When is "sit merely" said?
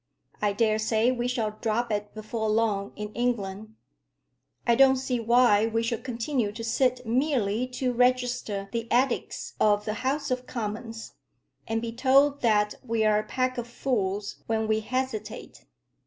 6.63-7.67